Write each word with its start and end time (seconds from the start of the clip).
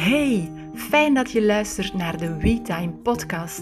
Hey, 0.00 0.52
fijn 0.74 1.14
dat 1.14 1.30
je 1.30 1.42
luistert 1.42 1.94
naar 1.94 2.18
de 2.18 2.36
WeTime 2.36 2.92
podcast. 2.92 3.60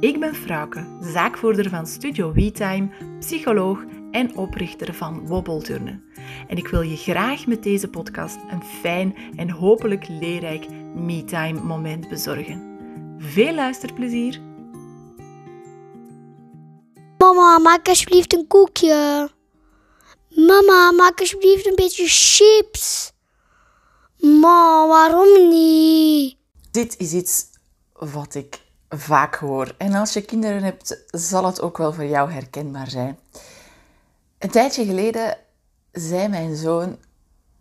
Ik 0.00 0.20
ben 0.20 0.34
Frauke, 0.34 0.86
zaakvoerder 1.00 1.68
van 1.68 1.86
Studio 1.86 2.32
WeTime, 2.32 2.88
psycholoog 3.18 3.84
en 4.10 4.36
oprichter 4.36 4.94
van 4.94 5.26
Wobbelturnen. 5.26 6.04
En 6.48 6.56
ik 6.56 6.68
wil 6.68 6.80
je 6.80 6.96
graag 6.96 7.46
met 7.46 7.62
deze 7.62 7.88
podcast 7.88 8.38
een 8.50 8.62
fijn 8.62 9.16
en 9.36 9.50
hopelijk 9.50 10.08
leerrijk 10.08 10.66
MeTime 10.94 11.60
moment 11.62 12.08
bezorgen. 12.08 12.76
Veel 13.18 13.54
luisterplezier! 13.54 14.40
Mama, 17.18 17.58
maak 17.58 17.88
alsjeblieft 17.88 18.34
een 18.34 18.46
koekje. 18.46 19.30
Mama, 20.34 20.92
maak 20.92 21.20
alsjeblieft 21.20 21.66
een 21.66 21.76
beetje 21.76 22.06
chips. 22.06 23.11
Ma, 24.22 24.86
waarom 24.86 25.48
niet? 25.48 26.36
Dit 26.70 26.98
is 26.98 27.12
iets 27.12 27.46
wat 27.92 28.34
ik 28.34 28.60
vaak 28.88 29.34
hoor. 29.34 29.74
En 29.78 29.94
als 29.94 30.12
je 30.12 30.20
kinderen 30.22 30.62
hebt, 30.62 31.04
zal 31.06 31.44
het 31.44 31.60
ook 31.60 31.78
wel 31.78 31.92
voor 31.92 32.04
jou 32.04 32.30
herkenbaar 32.30 32.90
zijn. 32.90 33.18
Een 34.38 34.50
tijdje 34.50 34.84
geleden 34.84 35.36
zei 35.92 36.28
mijn 36.28 36.56
zoon: 36.56 36.98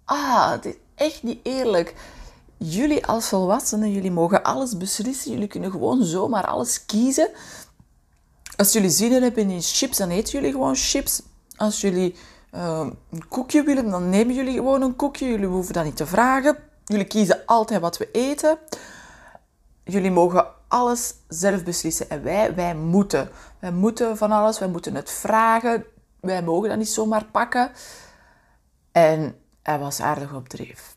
Ah, 0.05 0.61
dit 0.61 0.75
is 0.75 0.79
echt 0.95 1.23
niet 1.23 1.39
eerlijk. 1.43 1.95
Jullie 2.57 3.05
als 3.05 3.27
volwassenen, 3.27 3.91
jullie 3.91 4.11
mogen 4.11 4.43
alles 4.43 4.77
beslissen. 4.77 5.31
Jullie 5.31 5.47
kunnen 5.47 5.71
gewoon 5.71 6.03
zomaar 6.03 6.45
alles 6.45 6.85
kiezen. 6.85 7.29
Als 8.55 8.71
jullie 8.71 8.89
zin 8.89 9.21
hebben 9.21 9.49
in 9.49 9.61
chips, 9.61 9.97
dan 9.97 10.09
eten 10.09 10.33
jullie 10.33 10.51
gewoon 10.51 10.75
chips. 10.75 11.21
Als 11.55 11.81
jullie 11.81 12.15
uh, 12.51 12.87
een 13.11 13.27
koekje 13.27 13.63
willen, 13.63 13.89
dan 13.89 14.09
nemen 14.09 14.35
jullie 14.35 14.53
gewoon 14.53 14.81
een 14.81 14.95
koekje. 14.95 15.27
Jullie 15.27 15.47
hoeven 15.47 15.73
dat 15.73 15.83
niet 15.83 15.97
te 15.97 16.05
vragen. 16.05 16.57
Jullie 16.85 17.05
kiezen 17.05 17.45
altijd 17.45 17.81
wat 17.81 17.97
we 17.97 18.11
eten. 18.11 18.57
Jullie 19.83 20.11
mogen 20.11 20.47
alles 20.67 21.13
zelf 21.27 21.63
beslissen. 21.63 22.09
En 22.09 22.23
wij, 22.23 22.55
wij 22.55 22.75
moeten. 22.75 23.29
Wij 23.59 23.71
moeten 23.71 24.17
van 24.17 24.31
alles. 24.31 24.59
Wij 24.59 24.67
moeten 24.67 24.95
het 24.95 25.11
vragen. 25.11 25.85
Wij 26.19 26.43
mogen 26.43 26.69
dat 26.69 26.77
niet 26.77 26.89
zomaar 26.89 27.25
pakken. 27.25 27.71
En 28.91 29.35
hij 29.63 29.79
was 29.79 30.01
aardig 30.01 30.33
op 30.33 30.49
dreef. 30.49 30.95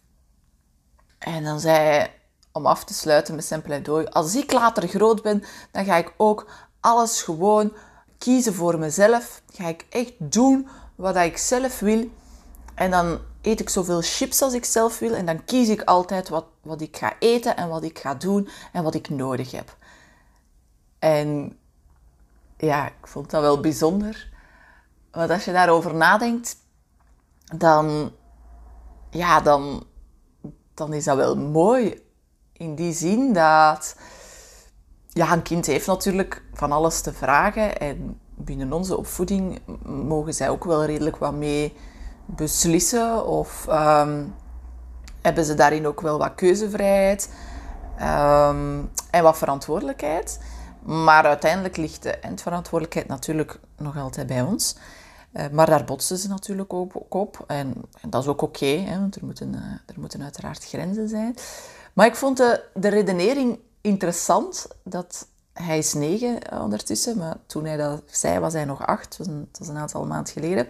En 1.19 1.45
dan 1.45 1.61
zei 1.61 1.77
hij, 1.77 2.13
om 2.53 2.67
af 2.67 2.85
te 2.85 2.95
sluiten 2.95 3.35
met 3.35 3.45
zijn 3.45 3.63
pleidooi, 3.63 4.07
als 4.07 4.35
ik 4.37 4.53
later 4.53 4.89
groot 4.89 5.23
ben, 5.23 5.43
dan 5.71 5.85
ga 5.85 5.97
ik 5.97 6.15
ook 6.17 6.47
alles 6.81 7.23
gewoon 7.23 7.73
kiezen 8.19 8.55
voor 8.55 8.79
mezelf. 8.79 9.43
Ga 9.53 9.69
ik 9.69 9.87
echt 9.91 10.13
doen 10.19 10.69
wat 10.95 11.17
ik 11.17 11.37
zelf 11.37 11.81
wil. 11.81 12.11
En 12.75 12.91
dan 12.91 13.19
eet 13.43 13.61
ik 13.61 13.69
zoveel 13.69 14.01
chips 14.03 14.43
als 14.43 14.53
ik 14.53 14.65
zelf 14.65 14.99
wil. 14.99 15.15
En 15.15 15.27
dan 15.27 15.45
kies 15.45 15.69
ik 15.69 15.83
altijd 15.83 16.29
wat, 16.29 16.47
wat 16.63 16.81
ik 16.81 16.97
ga 16.97 17.13
eten 17.19 17.57
en 17.57 17.69
wat 17.69 17.83
ik 17.83 17.99
ga 17.99 18.15
doen 18.15 18.49
en 18.73 18.83
wat 18.83 18.95
ik 18.95 19.09
nodig 19.09 19.51
heb. 19.51 19.77
En 20.99 21.59
ja, 22.57 22.87
ik 22.87 23.07
vond 23.07 23.31
dat 23.31 23.41
wel 23.41 23.61
bijzonder. 23.61 24.33
Want 25.11 25.31
als 25.31 25.45
je 25.45 25.53
daarover 25.53 25.95
nadenkt, 25.95 26.57
dan, 27.57 28.13
ja, 29.11 29.41
dan, 29.41 29.87
dan 30.75 30.93
is 30.93 31.05
dat 31.05 31.17
wel 31.17 31.37
mooi. 31.37 32.03
In 32.53 32.75
die 32.75 32.93
zin 32.93 33.33
dat 33.33 33.97
ja, 35.09 35.33
een 35.33 35.43
kind 35.43 35.67
heeft 35.67 35.87
natuurlijk 35.87 36.43
van 36.53 36.73
alles 36.73 37.01
te 37.01 37.13
vragen. 37.13 37.79
En 37.79 38.21
binnen 38.35 38.73
onze 38.73 38.97
opvoeding 38.97 39.61
mogen 39.85 40.35
zij 40.35 40.49
ook 40.49 40.65
wel 40.65 40.85
redelijk 40.85 41.17
wat 41.17 41.35
mee 41.35 41.73
beslissen. 42.27 43.27
Of 43.27 43.67
ehm, 43.69 44.25
hebben 45.23 45.45
ze 45.45 45.55
daarin 45.55 45.87
ook 45.87 46.01
wel 46.01 46.19
wat 46.19 46.35
keuzevrijheid 46.35 47.31
ehm, 47.99 48.83
en 49.11 49.23
wat 49.23 49.39
verantwoordelijkheid. 49.39 50.41
Maar 50.83 51.25
uiteindelijk 51.25 51.77
ligt 51.77 52.03
de 52.03 52.11
eindverantwoordelijkheid 52.11 53.09
natuurlijk 53.09 53.61
nog 53.77 53.99
altijd 53.99 54.27
bij 54.27 54.43
ons. 54.43 54.77
Uh, 55.33 55.49
maar 55.53 55.67
daar 55.67 55.85
botsen 55.85 56.19
ze 56.19 56.29
natuurlijk 56.29 56.73
ook, 56.73 57.15
op. 57.15 57.45
En, 57.47 57.75
dat 58.09 58.23
is 58.23 58.29
ook 58.29 58.43
oké, 58.43 58.85
want 59.01 59.17
er 59.17 59.25
moeten, 59.25 59.55
uh, 59.55 59.61
er 59.87 60.01
moeten 60.01 60.23
uiteraard 60.23 60.65
grenzen 60.65 61.09
zijn. 61.09 61.35
Maar 61.93 62.07
ik 62.07 62.17
vond 62.17 62.37
de, 62.37 62.65
de 62.75 62.89
redenering 62.89 63.59
interessant 63.81 64.69
dat 64.83 65.27
hij 65.55 65.79
is 65.79 65.95
negen 65.95 66.43
eh, 66.43 66.63
ondertussen, 66.63 67.19
maar 67.19 67.37
toen 67.47 67.65
hij 67.65 67.77
dat 67.77 68.03
zei 68.07 68.39
was 68.39 68.53
hij 68.53 68.65
nog 68.65 68.87
acht. 68.87 69.19
Dat 69.19 69.59
was 69.59 69.69
een, 69.69 69.77
aantal 69.77 70.07
maanden 70.07 70.33
geleden. 70.33 70.67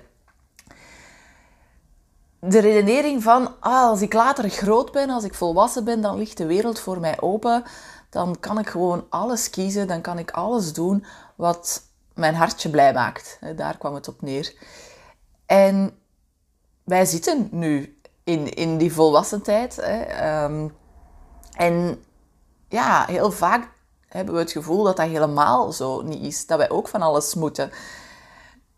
De 2.39 2.59
redenering 2.59 3.23
van, 3.23 3.61
ah, 3.61 3.89
als 3.89 4.01
ik 4.01 4.13
later 4.13 4.49
groot 4.49 4.93
ben, 4.93 5.11
als 5.11 5.25
ik 5.25 5.35
volwassen 5.35 5.85
ben, 5.85 6.01
dan 6.01 6.19
ligt 6.19 6.37
de 6.37 6.47
wereld 6.47 6.81
voor 6.81 7.01
mij 7.01 7.21
open. 7.21 7.65
Dan 8.11 8.41
kan 8.41 8.59
ik 8.59 8.69
gewoon 8.69 9.07
alles 9.09 9.51
kiezen, 9.51 9.87
dan 9.87 10.01
kan 10.01 10.19
ik 10.19 10.31
alles 10.31 10.73
doen 10.73 11.05
wat 11.35 11.83
mijn 12.15 12.35
hartje 12.35 12.71
blij 12.71 12.93
maakt. 12.93 13.39
Daar 13.57 13.79
kwam 13.79 13.95
het 13.95 14.09
op 14.09 14.23
neer. 14.23 14.55
En 15.47 15.99
wij 16.83 17.05
zitten 17.05 17.49
nu 17.51 17.99
in, 18.25 18.55
in 18.55 18.79
die 18.79 18.93
volwassen 18.93 19.43
tijd. 19.43 19.77
Hè. 19.77 20.45
Um, 20.45 20.77
en 21.57 22.05
ja, 22.69 23.05
heel 23.05 23.31
vaak 23.31 23.74
hebben 24.15 24.35
we 24.35 24.41
het 24.41 24.53
gevoel 24.53 24.83
dat 24.83 24.97
dat 24.97 25.07
helemaal 25.07 25.73
zo 25.73 26.03
niet 26.03 26.23
is. 26.23 26.47
Dat 26.47 26.59
wij 26.59 26.71
ook 26.71 26.89
van 26.89 27.03
alles 27.03 27.35
moeten. 27.35 27.71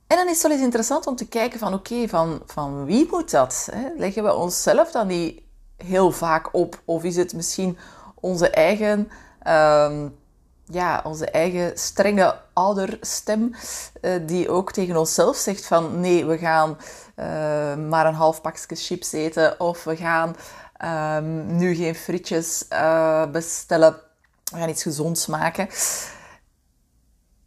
En 0.06 0.16
dan 0.16 0.26
is 0.26 0.32
het 0.32 0.42
wel 0.42 0.50
eens 0.50 0.60
interessant 0.60 1.06
om 1.06 1.16
te 1.16 1.28
kijken 1.28 1.58
van 1.58 1.74
oké, 1.74 2.08
van, 2.08 2.42
van 2.46 2.84
wie 2.84 3.08
moet 3.10 3.30
dat? 3.30 3.68
Hè? 3.72 3.88
Leggen 3.96 4.22
we 4.22 4.34
onszelf 4.34 4.90
dan 4.90 5.06
niet 5.06 5.42
heel 5.76 6.10
vaak 6.10 6.54
op? 6.54 6.80
Of 6.84 7.04
is 7.04 7.16
het 7.16 7.34
misschien 7.34 7.78
onze 8.14 8.50
eigen, 8.50 8.98
um, 9.48 10.16
ja, 10.64 11.00
onze 11.04 11.30
eigen 11.30 11.78
strenge 11.78 12.34
ouderstem 12.52 13.54
uh, 14.02 14.12
die 14.26 14.50
ook 14.50 14.72
tegen 14.72 14.96
onszelf 14.96 15.36
zegt 15.36 15.66
van 15.66 16.00
nee, 16.00 16.26
we 16.26 16.38
gaan 16.38 16.70
uh, 17.16 17.88
maar 17.88 18.06
een 18.06 18.14
half 18.14 18.40
pakje 18.40 18.76
chips 18.76 19.12
eten 19.12 19.60
of 19.60 19.84
we 19.84 19.96
gaan 19.96 20.36
um, 20.84 21.56
nu 21.56 21.74
geen 21.74 21.94
frietjes 21.94 22.64
uh, 22.72 23.26
bestellen 23.30 24.05
we 24.52 24.58
gaan 24.58 24.68
iets 24.68 24.82
gezonds 24.82 25.26
maken. 25.26 25.68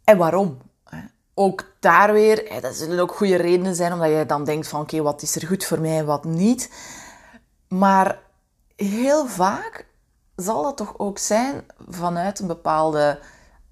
En 0.04 0.18
waarom? 0.18 0.58
Ook 1.34 1.64
daar 1.78 2.12
weer, 2.12 2.60
dat 2.60 2.74
zullen 2.74 3.00
ook 3.00 3.14
goede 3.14 3.36
redenen 3.36 3.74
zijn, 3.74 3.92
omdat 3.92 4.10
je 4.10 4.26
dan 4.26 4.44
denkt 4.44 4.68
van 4.68 4.80
oké, 4.80 5.02
wat 5.02 5.22
is 5.22 5.36
er 5.36 5.46
goed 5.46 5.64
voor 5.64 5.80
mij 5.80 5.98
en 5.98 6.06
wat 6.06 6.24
niet. 6.24 6.70
Maar 7.68 8.18
heel 8.76 9.26
vaak 9.26 9.86
zal 10.36 10.62
dat 10.62 10.76
toch 10.76 10.98
ook 10.98 11.18
zijn 11.18 11.64
vanuit 11.88 12.38
een 12.38 12.46
bepaalde 12.46 13.18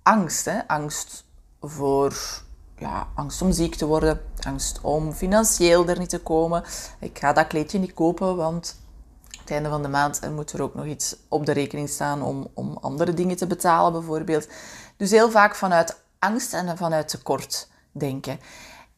angst. 0.03 0.45
Hè? 0.45 0.69
Angst 0.69 1.25
voor, 1.61 2.43
ja, 2.79 3.09
angst 3.15 3.43
om 3.43 3.53
ziek 3.53 3.75
te 3.75 3.87
worden, 3.87 4.21
angst 4.47 4.81
om 4.81 5.13
financieel 5.13 5.89
er 5.89 5.99
niet 5.99 6.09
te 6.09 6.21
komen. 6.21 6.65
Ik 6.99 7.19
ga 7.19 7.33
dat 7.33 7.47
kleedje 7.47 7.79
niet 7.79 7.95
kopen, 7.95 8.37
want 8.37 8.77
einde 9.51 9.69
van 9.69 9.83
de 9.83 9.89
maand 9.89 10.19
en 10.19 10.35
moet 10.35 10.53
er 10.53 10.63
ook 10.63 10.75
nog 10.75 10.85
iets 10.85 11.17
op 11.29 11.47
de 11.47 11.53
rekening 11.53 11.89
staan 11.89 12.23
om, 12.23 12.49
om 12.55 12.79
andere 12.81 13.15
dingen 13.15 13.37
te 13.37 13.47
betalen, 13.47 13.93
bijvoorbeeld. 13.93 14.49
Dus 14.97 15.11
heel 15.11 15.31
vaak 15.31 15.55
vanuit 15.55 15.97
angst 16.19 16.55
en 16.55 16.77
vanuit 16.77 17.09
tekort 17.09 17.69
denken. 17.93 18.41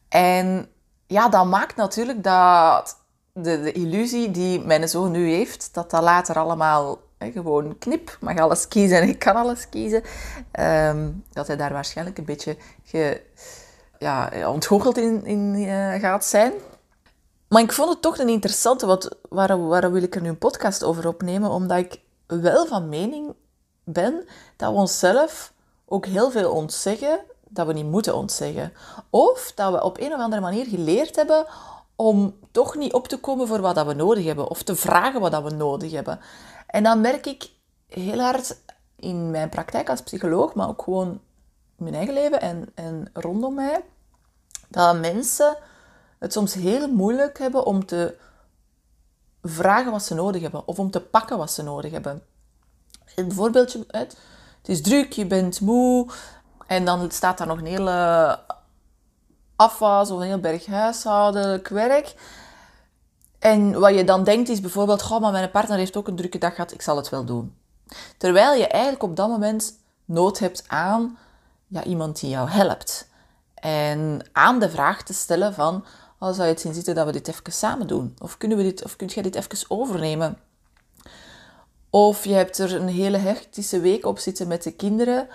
En 0.09 0.69
ja, 1.07 1.29
dat 1.29 1.45
maakt 1.45 1.75
natuurlijk 1.75 2.23
dat 2.23 2.97
de, 3.33 3.61
de 3.61 3.71
illusie 3.71 4.31
die 4.31 4.59
mijn 4.59 4.89
zoon 4.89 5.11
nu 5.11 5.29
heeft, 5.29 5.73
dat 5.73 5.91
dat 5.91 6.01
later 6.01 6.39
allemaal 6.39 6.99
hè, 7.17 7.31
gewoon 7.31 7.77
knip, 7.77 8.17
mag 8.19 8.37
alles 8.37 8.67
kiezen 8.67 9.01
en 9.01 9.07
ik 9.07 9.19
kan 9.19 9.35
alles 9.35 9.69
kiezen, 9.69 10.03
ehm, 10.51 11.09
dat 11.31 11.47
hij 11.47 11.55
daar 11.55 11.73
waarschijnlijk 11.73 12.17
een 12.17 12.25
beetje 12.25 12.57
ge, 12.83 13.21
ja, 13.99 14.29
ontgoocheld 14.47 14.97
in, 14.97 15.25
in 15.25 15.55
uh, 15.55 15.93
gaat 15.93 16.25
zijn. 16.25 16.53
Maar 17.51 17.61
ik 17.61 17.71
vond 17.71 17.89
het 17.89 18.01
toch 18.01 18.17
een 18.17 18.29
interessante, 18.29 18.85
wat, 18.85 19.17
waarom, 19.29 19.69
wil 19.69 20.03
ik 20.03 20.15
er 20.15 20.21
nu 20.21 20.29
een 20.29 20.37
podcast 20.37 20.83
over 20.83 21.07
opnemen? 21.07 21.49
Omdat 21.49 21.77
ik 21.77 22.01
wel 22.27 22.65
van 22.65 22.89
mening 22.89 23.33
ben 23.83 24.25
dat 24.57 24.71
we 24.71 24.77
onszelf 24.77 25.53
ook 25.85 26.05
heel 26.05 26.31
veel 26.31 26.51
ontzeggen 26.51 27.19
dat 27.47 27.67
we 27.67 27.73
niet 27.73 27.85
moeten 27.85 28.15
ontzeggen. 28.15 28.73
Of 29.09 29.51
dat 29.55 29.71
we 29.71 29.83
op 29.83 29.99
een 29.99 30.13
of 30.13 30.19
andere 30.19 30.41
manier 30.41 30.65
geleerd 30.65 31.15
hebben 31.15 31.45
om 31.95 32.37
toch 32.51 32.75
niet 32.75 32.93
op 32.93 33.07
te 33.07 33.19
komen 33.19 33.47
voor 33.47 33.61
wat 33.61 33.75
dat 33.75 33.87
we 33.87 33.93
nodig 33.93 34.25
hebben. 34.25 34.49
Of 34.49 34.63
te 34.63 34.75
vragen 34.75 35.21
wat 35.21 35.31
dat 35.31 35.43
we 35.43 35.49
nodig 35.49 35.91
hebben. 35.91 36.19
En 36.67 36.83
dan 36.83 37.01
merk 37.01 37.25
ik 37.25 37.49
heel 37.87 38.19
hard 38.19 38.57
in 38.95 39.31
mijn 39.31 39.49
praktijk 39.49 39.89
als 39.89 40.01
psycholoog, 40.01 40.53
maar 40.53 40.67
ook 40.67 40.81
gewoon 40.81 41.09
in 41.77 41.83
mijn 41.83 41.95
eigen 41.95 42.13
leven 42.13 42.41
en, 42.41 42.71
en 42.75 43.09
rondom 43.13 43.53
mij, 43.53 43.83
dat 44.69 44.99
mensen 44.99 45.57
het 46.21 46.33
soms 46.33 46.53
heel 46.53 46.87
moeilijk 46.87 47.37
hebben 47.37 47.65
om 47.65 47.85
te 47.85 48.15
vragen 49.43 49.91
wat 49.91 50.03
ze 50.03 50.13
nodig 50.13 50.41
hebben 50.41 50.67
of 50.67 50.79
om 50.79 50.91
te 50.91 51.01
pakken 51.01 51.37
wat 51.37 51.51
ze 51.51 51.63
nodig 51.63 51.91
hebben. 51.91 52.23
Een 53.15 53.31
voorbeeldje 53.31 53.83
uit. 53.87 54.17
Het 54.57 54.69
is 54.69 54.81
druk, 54.81 55.13
je 55.13 55.25
bent 55.25 55.61
moe 55.61 56.09
en 56.67 56.85
dan 56.85 57.11
staat 57.11 57.37
daar 57.37 57.47
nog 57.47 57.57
een 57.57 57.65
hele 57.65 58.39
afwas 59.55 60.11
of 60.11 60.19
een 60.19 60.25
heel 60.25 60.39
berg 60.39 60.65
huishoudelijk 60.65 61.67
werk. 61.67 62.15
En 63.39 63.79
wat 63.79 63.95
je 63.95 64.03
dan 64.03 64.23
denkt 64.23 64.49
is 64.49 64.61
bijvoorbeeld, 64.61 65.01
goh, 65.01 65.21
maar 65.21 65.31
mijn 65.31 65.51
partner 65.51 65.77
heeft 65.77 65.97
ook 65.97 66.07
een 66.07 66.15
drukke 66.15 66.37
dag 66.37 66.55
gehad, 66.55 66.71
ik 66.71 66.81
zal 66.81 66.95
het 66.95 67.09
wel 67.09 67.25
doen. 67.25 67.55
Terwijl 68.17 68.53
je 68.53 68.67
eigenlijk 68.67 69.03
op 69.03 69.15
dat 69.15 69.29
moment 69.29 69.73
nood 70.05 70.39
hebt 70.39 70.63
aan 70.67 71.17
ja, 71.67 71.83
iemand 71.83 72.19
die 72.19 72.29
jou 72.29 72.49
helpt. 72.49 73.09
En 73.53 74.29
aan 74.31 74.59
de 74.59 74.69
vraag 74.69 75.03
te 75.03 75.13
stellen 75.13 75.53
van, 75.53 75.85
oh, 76.21 76.33
zou 76.33 76.47
je 76.47 76.53
het 76.53 76.61
zien 76.61 76.73
zitten 76.73 76.95
dat 76.95 77.05
we 77.05 77.11
dit 77.11 77.27
even 77.27 77.51
samen 77.51 77.87
doen? 77.87 78.15
Of, 78.19 78.37
kunnen 78.37 78.57
we 78.57 78.63
dit, 78.63 78.83
of 78.83 78.95
kun 78.95 79.07
jij 79.07 79.23
dit 79.23 79.35
even 79.35 79.69
overnemen? 79.69 80.37
Of 81.89 82.23
je 82.23 82.33
hebt 82.33 82.57
er 82.57 82.75
een 82.75 82.87
hele 82.87 83.17
hectische 83.17 83.79
week 83.79 84.05
op 84.05 84.19
zitten 84.19 84.47
met 84.47 84.63
de 84.63 84.71
kinderen. 84.71 85.27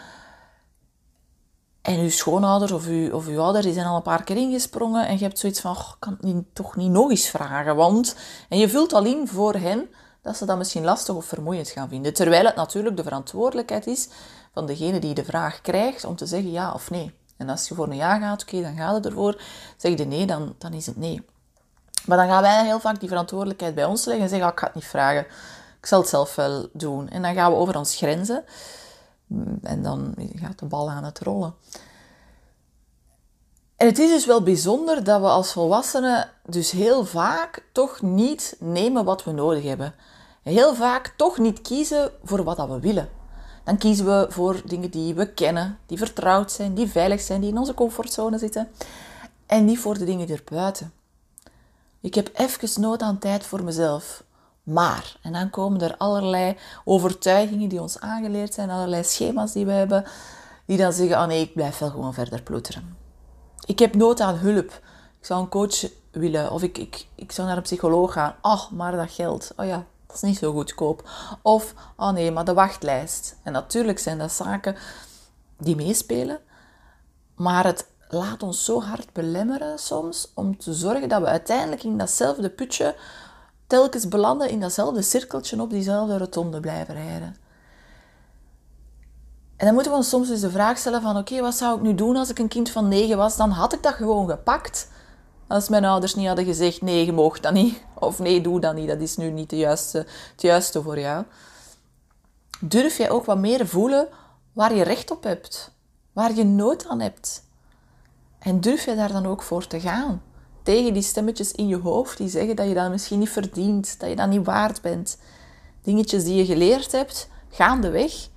En 1.83 1.99
uw 1.99 2.11
schoonouders 2.11 2.73
of 2.73 2.87
uw, 2.87 3.13
of 3.13 3.27
uw 3.27 3.41
ouders 3.41 3.65
die 3.65 3.75
zijn 3.75 3.87
al 3.87 3.97
een 3.97 4.03
paar 4.03 4.25
keer 4.25 4.37
ingesprongen. 4.37 5.07
En 5.07 5.19
je 5.19 5.25
hebt 5.25 5.39
zoiets 5.39 5.61
van, 5.61 5.71
oh, 5.71 5.93
kan 5.99 6.13
het 6.13 6.23
niet, 6.23 6.45
toch 6.53 6.77
niet 6.77 6.91
nog 6.91 7.11
eens 7.11 7.29
vragen. 7.29 7.77
Want... 7.77 8.17
En 8.49 8.59
je 8.59 8.69
vult 8.69 8.93
al 8.93 9.05
in 9.05 9.29
voor 9.29 9.55
hen 9.55 9.89
dat 10.23 10.37
ze 10.37 10.45
dat 10.45 10.59
misschien 10.59 10.85
lastig 10.85 11.15
of 11.15 11.25
vermoeiend 11.25 11.69
gaan 11.69 11.89
vinden. 11.89 12.15
Terwijl 12.15 12.45
het 12.45 12.57
natuurlijk 12.57 12.97
de 12.97 13.03
verantwoordelijkheid 13.03 13.87
is 13.87 14.09
van 14.53 14.67
degene 14.67 14.99
die 14.99 15.15
de 15.15 15.25
vraag 15.25 15.61
krijgt 15.61 16.05
om 16.05 16.17
te 16.17 16.27
zeggen 16.27 16.51
ja 16.51 16.73
of 16.73 16.91
nee. 16.91 17.15
En 17.37 17.49
als 17.49 17.69
je 17.69 17.75
voor 17.75 17.89
een 17.89 17.97
ja 17.97 18.19
gaat, 18.19 18.43
oké, 18.43 18.63
dan 18.63 18.77
gaat 18.77 18.95
het 18.95 19.07
ervoor. 19.07 19.43
Zeg 19.77 19.99
je 19.99 20.05
nee, 20.05 20.27
dan, 20.27 20.55
dan 20.59 20.73
is 20.73 20.87
het 20.87 20.97
nee. 20.97 21.25
Maar 22.07 22.17
dan 22.17 22.29
gaan 22.29 22.43
wij 22.43 22.65
heel 22.65 22.81
vaak 22.81 23.01
die 23.01 23.09
verantwoordelijkheid 23.09 23.75
bij 23.75 23.85
ons 23.85 24.05
leggen 24.05 24.25
en 24.25 24.31
zeggen, 24.31 24.47
oh, 24.47 24.53
ik 24.53 24.61
ga 24.61 24.67
het 24.67 24.75
niet 24.75 24.85
vragen. 24.85 25.27
Ik 25.79 25.87
zal 25.87 26.01
het 26.01 26.09
zelf 26.09 26.35
wel 26.35 26.69
doen. 26.73 27.09
En 27.09 27.23
dan 27.23 27.35
gaan 27.35 27.51
we 27.51 27.57
over 27.59 27.77
ons 27.77 27.97
grenzen. 27.97 28.45
En 29.63 29.83
dan 29.83 30.15
gaat 30.35 30.59
de 30.59 30.67
bal 30.67 30.91
aan 30.91 31.05
het 31.05 31.19
rollen. 31.19 31.55
En 33.77 33.87
het 33.87 33.99
is 33.99 34.11
dus 34.11 34.27
wel 34.27 34.43
bijzonder 34.43 35.05
dat 35.05 35.21
we 35.21 35.27
als 35.27 35.53
volwassenen 35.53 36.31
dus 36.45 36.71
heel 36.71 37.05
vaak 37.05 37.69
toch 37.73 38.03
niet 38.03 38.57
nemen 38.59 39.05
wat 39.05 39.25
we 39.25 39.33
nodig 39.33 39.65
hebben. 39.65 39.95
Heel 40.43 40.75
vaak 40.75 41.15
toch 41.17 41.39
niet 41.39 41.63
kiezen 41.63 42.11
voor 42.25 42.45
wat 42.45 42.69
we 42.69 42.81
willen. 42.81 43.09
Dan 43.67 43.79
kiezen 43.79 44.07
we 44.07 44.27
voor 44.29 44.63
dingen 44.65 44.91
die 44.91 45.15
we 45.15 45.33
kennen, 45.33 45.79
die 45.87 45.99
vertrouwd 45.99 46.53
zijn, 46.53 46.75
die 46.75 46.87
veilig 46.87 47.21
zijn, 47.21 47.41
die 47.41 47.51
in 47.51 47.59
onze 47.59 47.75
comfortzone 47.75 48.39
zitten. 48.39 48.69
En 49.47 49.65
niet 49.65 49.79
voor 49.79 49.99
de 49.99 50.05
dingen 50.05 50.29
erbuiten. 50.29 50.93
Ik 52.01 52.15
heb 52.15 52.31
even 52.35 52.81
nood 52.81 53.03
aan 53.03 53.19
tijd 53.19 53.45
voor 53.45 53.65
mezelf. 53.65 54.25
Maar, 54.63 55.17
en 55.23 55.33
dan 55.33 55.51
komen 55.51 55.81
er 55.81 55.97
allerlei 55.97 56.57
overtuigingen 56.85 57.69
die 57.69 57.81
ons 57.81 58.01
aangeleerd 58.01 58.55
zijn, 58.55 58.71
allerlei 58.71 59.05
schema's 59.05 59.53
die 59.53 59.67
we 59.67 59.73
hebben, 59.73 60.05
die 60.65 60.77
dan 60.77 60.93
zeggen, 60.93 61.17
oh 61.17 61.27
nee, 61.27 61.41
ik 61.41 61.55
blijf 61.55 61.79
wel 61.79 61.91
gewoon 61.91 62.15
verder 62.15 62.43
ploeteren. 62.43 62.97
Ik 63.65 63.79
heb 63.79 63.95
nood 63.95 64.21
aan 64.21 64.35
hulp. 64.35 64.81
Ik 65.19 65.27
zou 65.27 65.41
een 65.41 65.49
coach 65.49 65.91
willen, 66.11 66.51
of 66.51 66.63
ik, 66.63 66.79
ik, 66.79 67.07
ik 67.15 67.33
zou 67.33 67.49
naar 67.49 67.57
een 67.57 67.63
psycholoog 67.63 68.13
gaan. 68.13 68.35
Ach, 68.41 68.71
maar 68.71 68.93
dat 68.93 69.11
geld, 69.11 69.53
oh 69.57 69.67
ja, 69.67 69.87
niet 70.23 70.39
zo 70.39 70.53
goedkoop. 70.53 71.09
Of, 71.43 71.75
oh 71.97 72.11
nee, 72.11 72.31
maar 72.31 72.45
de 72.45 72.55
wachtlijst. 72.55 73.37
En 73.43 73.53
natuurlijk 73.53 73.99
zijn 73.99 74.19
dat 74.19 74.33
zaken 74.33 74.77
die 75.59 75.77
meespelen, 75.77 76.39
maar 77.35 77.65
het 77.65 77.87
laat 78.09 78.43
ons 78.43 78.65
zo 78.65 78.83
hard 78.83 79.13
belemmeren 79.13 79.79
soms 79.79 80.33
om 80.35 80.59
te 80.59 80.75
zorgen 80.75 81.09
dat 81.09 81.21
we 81.21 81.27
uiteindelijk 81.27 81.83
in 81.83 81.99
datzelfde 81.99 82.51
putje 82.51 82.97
telkens 83.67 84.09
belanden 84.09 84.49
in 84.51 84.61
datzelfde 84.61 85.03
cirkeltje 85.03 85.61
op 85.61 85.71
diezelfde 85.71 86.19
rotonde 86.19 86.61
blijven 86.61 86.95
rijden. 86.95 87.37
En 89.57 89.65
dan 89.65 89.75
moeten 89.75 89.93
we 89.93 89.99
ons 89.99 90.09
soms 90.09 90.29
dus 90.29 90.41
de 90.41 90.51
vraag 90.51 90.79
stellen 90.79 91.03
van 91.03 91.17
oké, 91.17 91.41
wat 91.41 91.55
zou 91.55 91.77
ik 91.77 91.83
nu 91.83 91.95
doen 91.95 92.17
als 92.17 92.31
ik 92.31 92.39
een 92.39 92.49
kind 92.49 92.71
van 92.71 92.89
negen 92.89 93.17
was? 93.17 93.37
Dan 93.37 93.51
had 93.51 93.73
ik 93.73 93.83
dat 93.83 93.95
gewoon 93.95 94.29
gepakt. 94.29 94.89
Als 95.47 95.69
mijn 95.69 95.85
ouders 95.85 96.15
niet 96.15 96.27
hadden 96.27 96.45
gezegd 96.45 96.83
nee, 96.83 97.05
je 97.05 97.13
mag 97.13 97.41
dat 97.41 97.53
niet. 97.53 97.85
Of 97.95 98.19
nee, 98.19 98.41
doe 98.41 98.61
dat 98.61 98.75
niet, 98.75 98.89
dat 98.89 99.01
is 99.01 99.17
nu 99.17 99.31
niet 99.31 99.51
de 99.51 99.57
juiste, 99.57 99.99
het 100.33 100.43
juiste 100.43 100.83
voor 100.83 100.99
jou. 100.99 101.25
Durf 102.61 102.97
jij 102.97 103.11
ook 103.11 103.25
wat 103.25 103.39
meer 103.39 103.67
voelen 103.67 104.09
waar 104.53 104.75
je 104.75 104.83
recht 104.83 105.11
op 105.11 105.23
hebt? 105.23 105.71
Waar 106.13 106.35
je 106.35 106.45
nood 106.45 106.87
aan 106.87 107.01
hebt? 107.01 107.45
En 108.39 108.61
durf 108.61 108.85
je 108.85 108.95
daar 108.95 109.13
dan 109.13 109.27
ook 109.27 109.43
voor 109.43 109.67
te 109.67 109.81
gaan? 109.81 110.23
tegen 110.67 110.93
die 110.93 111.03
stemmetjes 111.03 111.53
in 111.53 111.67
je 111.67 111.77
hoofd 111.77 112.19
die 112.19 112.29
zeggen 112.29 112.57
dat 112.57 112.69
je 112.69 112.75
dat 112.75 112.91
misschien 112.91 113.19
niet 113.19 113.31
verdient, 113.31 114.01
dat 114.01 114.09
je 114.09 114.17
dat 114.17 114.29
niet 114.29 114.45
waard 114.45 114.83
bent. 114.83 115.19
Dingetjes 115.83 116.25
die 116.25 116.35
je 116.35 116.45
geleerd 116.45 116.93
hebt, 116.93 117.29
gaandeweg, 117.51 118.29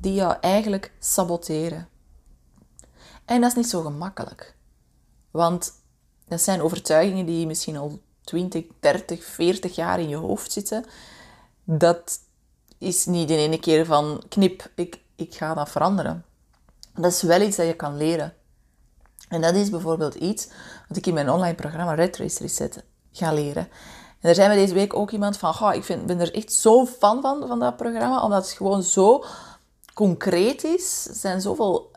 die 0.00 0.14
jou 0.14 0.36
eigenlijk 0.40 0.92
saboteren. 0.98 1.88
En 3.24 3.40
dat 3.40 3.50
is 3.50 3.56
niet 3.56 3.68
zo 3.68 3.82
gemakkelijk. 3.82 4.56
Want 5.30 5.72
dat 6.28 6.40
zijn 6.40 6.62
overtuigingen 6.62 7.26
die 7.26 7.46
misschien 7.46 7.76
al 7.76 7.98
20, 8.24 8.64
30, 8.80 9.24
40 9.24 9.74
jaar 9.74 10.00
in 10.00 10.08
je 10.08 10.16
hoofd 10.16 10.52
zitten. 10.52 10.84
Dat 11.64 12.18
is 12.78 13.06
niet 13.06 13.30
in 13.30 13.50
één 13.50 13.60
keer 13.60 13.84
van 13.86 14.22
knip, 14.28 14.70
ik, 14.74 15.00
ik 15.16 15.34
ga 15.34 15.54
dat 15.54 15.70
veranderen. 15.70 16.24
Dat 16.94 17.12
is 17.12 17.22
wel 17.22 17.40
iets 17.40 17.56
dat 17.56 17.66
je 17.66 17.74
kan 17.74 17.96
leren. 17.96 18.34
En 19.28 19.40
dat 19.40 19.54
is 19.54 19.70
bijvoorbeeld 19.70 20.14
iets 20.14 20.48
wat 20.88 20.96
ik 20.96 21.06
in 21.06 21.14
mijn 21.14 21.30
online 21.30 21.54
programma 21.54 21.94
Red 21.94 22.16
Race 22.16 22.42
Reset 22.42 22.84
ga 23.12 23.32
leren. 23.32 23.68
En 24.20 24.28
er 24.28 24.34
zijn 24.34 24.50
we 24.50 24.56
deze 24.56 24.74
week 24.74 24.94
ook 24.94 25.10
iemand 25.10 25.36
van, 25.36 25.54
goh, 25.54 25.74
ik 25.74 25.84
vind, 25.84 26.06
ben 26.06 26.20
er 26.20 26.34
echt 26.34 26.52
zo 26.52 26.86
fan 26.86 27.20
van, 27.20 27.46
van 27.46 27.58
dat 27.58 27.76
programma, 27.76 28.22
omdat 28.22 28.44
het 28.44 28.56
gewoon 28.56 28.82
zo 28.82 29.24
concreet 29.94 30.64
is. 30.64 31.06
Er 31.08 31.14
zijn 31.14 31.40
zoveel 31.40 31.90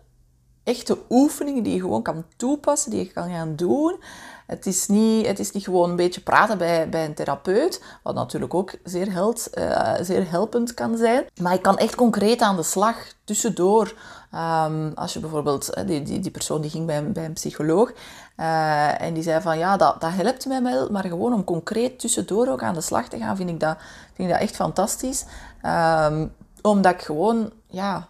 echte 0.64 0.98
oefeningen 1.10 1.64
die 1.64 1.74
je 1.74 1.80
gewoon 1.80 2.02
kan 2.02 2.24
toepassen, 2.38 2.92
die 2.92 3.00
je 3.00 3.12
kan 3.12 3.30
gaan 3.30 3.56
doen. 3.56 4.00
Het 4.48 4.66
is 4.66 4.88
niet, 4.88 5.28
het 5.28 5.40
is 5.40 5.52
niet 5.52 5.64
gewoon 5.64 5.90
een 5.90 5.96
beetje 5.96 6.22
praten 6.22 6.58
bij, 6.58 6.90
bij 6.90 7.06
een 7.06 7.14
therapeut, 7.14 7.84
wat 8.04 8.16
natuurlijk 8.16 8.54
ook 8.54 8.74
zeer, 8.84 9.12
held, 9.12 9.50
uh, 9.54 9.94
zeer 10.02 10.30
helpend 10.30 10.74
kan 10.74 10.98
zijn. 10.98 11.26
Maar 11.42 11.54
je 11.54 11.62
kan 11.62 11.78
echt 11.78 11.96
concreet 11.96 12.42
aan 12.42 12.56
de 12.56 12.64
slag 12.64 12.96
tussendoor. 13.24 13.94
Um, 14.36 14.92
als 14.96 15.14
je 15.14 15.20
bijvoorbeeld, 15.20 15.70
eh, 15.70 15.88
die, 15.88 16.02
die, 16.02 16.20
die 16.20 16.32
persoon 16.32 16.62
die 16.62 16.70
ging 16.70 16.86
bij, 16.86 16.98
een, 16.98 17.14
bij 17.14 17.26
een 17.26 17.34
psycholoog 17.34 17.92
uh, 18.38 19.02
en 19.02 19.14
die 19.14 19.24
zei 19.24 19.42
van 19.42 19.58
ja, 19.58 19.78
dat, 19.78 20.02
dat 20.02 20.12
helpt 20.12 20.46
mij 20.46 20.64
wel, 20.64 20.90
maar 20.90 21.06
gewoon 21.06 21.34
om 21.34 21.44
concreet 21.44 22.00
tussendoor 22.00 22.48
ook 22.48 22.64
aan 22.64 22.74
de 22.74 22.82
slag 22.82 23.08
te 23.08 23.18
gaan, 23.18 23.36
vind 23.36 23.50
ik 23.50 23.60
dat, 23.60 23.78
vind 24.14 24.28
ik 24.28 24.34
dat 24.34 24.44
echt 24.44 24.56
fantastisch. 24.56 25.26
Um, 25.66 26.34
omdat 26.62 26.94
ik 26.94 27.02
gewoon, 27.02 27.52
ja, 27.68 28.08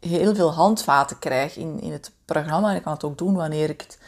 heel 0.00 0.34
veel 0.34 0.52
handvaten 0.52 1.18
krijg 1.18 1.56
in, 1.56 1.80
in 1.80 1.92
het 1.92 2.12
programma. 2.24 2.70
En 2.70 2.76
ik 2.76 2.82
kan 2.82 2.92
het 2.92 3.04
ook 3.04 3.18
doen 3.18 3.34
wanneer 3.34 3.70
ik 3.70 3.80
het, 3.80 3.98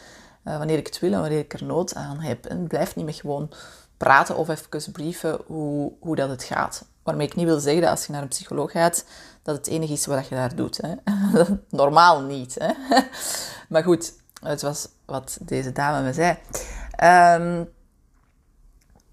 uh, 0.45 0.59
wanneer 0.59 0.79
ik 0.79 0.87
het 0.87 0.99
wil 0.99 1.13
en 1.13 1.21
wanneer 1.21 1.39
ik 1.39 1.53
er 1.53 1.65
nood 1.65 1.95
aan 1.95 2.21
heb. 2.21 2.47
En 2.47 2.67
blijf 2.67 2.97
niet 2.97 3.05
meer 3.05 3.15
gewoon 3.15 3.51
praten 3.97 4.37
of 4.37 4.49
even 4.49 4.93
brieven 4.93 5.41
hoe, 5.47 5.93
hoe 6.01 6.17
dat 6.17 6.29
het 6.29 6.45
gaat. 6.45 6.85
Waarmee 7.03 7.27
ik 7.27 7.35
niet 7.35 7.47
wil 7.47 7.61
zeggen 7.61 7.83
dat 7.83 7.91
als 7.91 8.07
je 8.07 8.13
naar 8.13 8.23
een 8.23 8.29
psycholoog 8.29 8.71
gaat, 8.71 9.05
dat 9.43 9.57
het 9.57 9.67
enige 9.67 9.93
is 9.93 10.07
wat 10.07 10.29
je 10.29 10.35
daar 10.35 10.55
doet. 10.55 10.81
Hè. 10.83 10.95
Normaal 11.81 12.21
niet. 12.21 12.57
Hè. 12.59 12.73
Maar 13.69 13.83
goed, 13.83 14.13
het 14.43 14.63
was 14.63 14.89
wat 15.05 15.39
deze 15.41 15.73
dame 15.73 16.03
me 16.03 16.13
zei. 16.13 16.39
Um, 17.37 17.69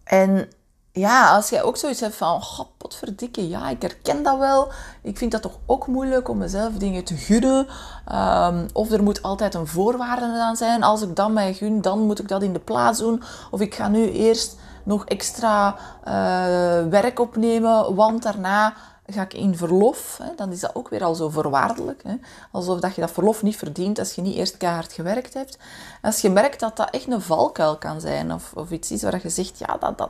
en 0.03 0.50
ja, 0.98 1.36
als 1.36 1.50
jij 1.50 1.63
ook 1.63 1.77
zoiets 1.77 2.00
hebt 2.00 2.16
van, 2.16 2.42
god, 2.42 2.68
potverdikke, 2.77 3.50
ja, 3.50 3.70
ik 3.70 3.82
herken 3.82 4.24
dat 4.24 4.38
wel. 4.38 4.72
Ik 5.01 5.18
vind 5.18 5.32
dat 5.32 5.42
toch 5.42 5.58
ook 5.66 5.88
moeilijk 5.88 6.30
om 6.30 6.38
mezelf 6.38 6.74
dingen 6.74 7.04
te 7.04 7.16
gunnen. 7.16 7.68
Um, 8.13 8.66
of 8.74 8.92
er 8.92 9.04
moet 9.04 9.22
altijd 9.22 9.54
een 9.54 9.68
voorwaarde 9.68 10.25
aan 10.25 10.56
zijn. 10.56 10.84
Als 10.84 11.01
ik 11.01 11.16
dat 11.16 11.32
mij 11.32 11.54
gun, 11.54 11.82
dan 11.82 12.00
moet 12.00 12.20
ik 12.20 12.27
dat 12.27 12.42
in 12.42 12.54
de 12.54 12.60
plaats 12.60 13.00
doen. 13.00 13.24
Of 13.51 13.62
ik 13.62 13.75
ga 13.75 13.88
nu 13.88 14.12
eerst 14.12 14.56
nog 14.84 15.06
extra 15.06 15.75
uh, 16.08 16.89
werk 16.89 17.20
opnemen, 17.20 17.96
want 17.96 18.24
daarna 18.24 18.74
ga 19.06 19.22
ik 19.22 19.34
in 19.34 19.58
verlof. 19.58 20.20
Hè, 20.24 20.30
dan 20.36 20.51
is 20.51 20.60
dat 20.60 20.75
ook 20.75 20.89
weer 20.89 21.04
al 21.04 21.16
zo 21.16 21.30
voorwaardelijk. 21.30 22.04
Hè, 22.04 22.16
alsof 22.51 22.80
dat 22.80 22.96
je 22.96 23.01
dat 23.01 23.12
verlof 23.12 23.44
niet 23.44 23.58
verdient 23.58 24.00
als 24.00 24.13
je 24.13 24.22
niet 24.22 24.36
eerst 24.36 24.58
keihard 24.58 24.94
gewerkt 24.94 25.34
hebt. 25.34 25.58
Als 26.01 26.22
je 26.22 26.30
merkt 26.30 26.60
dat 26.60 26.77
dat 26.77 26.89
echt 26.89 27.12
een 27.12 27.22
valkuil 27.22 27.77
kan 27.77 28.01
zijn, 28.01 28.34
of, 28.34 28.51
of 28.56 28.72
iets 28.72 28.92
is 28.92 29.04
waar 29.04 29.20
je 29.24 29.30
zegt, 29.30 29.58
ja, 29.58 29.77
dat, 29.80 29.98
dat, 29.98 30.10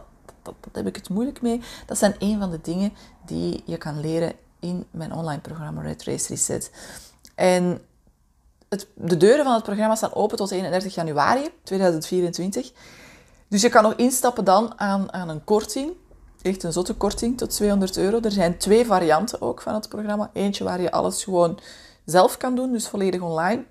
dat, 0.62 0.76
heb 0.76 0.88
ik 0.88 0.96
het 0.96 1.10
moeilijk 1.10 1.42
mee. 1.42 1.62
Dat 1.86 1.98
zijn 1.98 2.16
een 2.20 2.40
van 2.40 2.52
de 2.52 2.60
dingen 2.62 2.94
die 3.26 3.64
je 3.66 3.78
kan 3.78 4.00
leren 4.00 4.34
in 4.60 4.86
mijn 4.92 5.14
online 5.14 5.42
programma 5.42 5.82
Red 5.82 6.04
Race 6.04 6.28
Reset. 6.28 6.72
En 7.36 7.82
het, 8.70 8.88
de 8.94 9.18
deuren 9.18 9.46
van 9.46 9.54
het 9.54 9.64
programma 9.64 9.96
staan 9.96 10.14
open 10.14 10.38
tot 10.38 10.52
31 10.52 10.96
januari 10.96 11.50
2024. 11.64 12.72
Dus 13.48 13.62
je 13.62 13.70
kan 13.70 13.84
nog 13.84 13.94
instappen 13.94 14.44
dan 14.44 14.80
aan, 14.80 15.14
aan 15.14 15.30
een 15.30 15.44
korting. 15.44 15.94
Echt 16.42 16.64
een 16.64 16.74
zotte 16.74 16.94
korting 16.94 17.38
tot 17.38 17.50
200 17.50 17.98
euro. 17.98 18.20
Er 18.20 18.32
zijn 18.32 18.58
twee 18.58 18.86
varianten 18.86 19.42
ook 19.42 19.62
van 19.62 19.74
het 19.74 19.90
programma. 19.90 20.30
Eentje 20.34 20.64
waar 20.64 20.82
je 20.82 20.92
alles 20.92 21.24
gewoon 21.24 21.60
zelf 22.06 22.38
kan 22.38 22.56
doen, 22.56 22.72
dus 22.72 22.88
volledig 22.88 23.22
online. 23.22 23.66